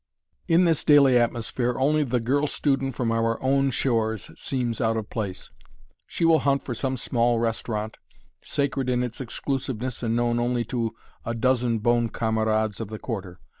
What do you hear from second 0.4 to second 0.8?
In